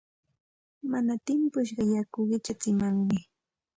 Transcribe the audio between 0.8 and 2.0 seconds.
Mana timpushqa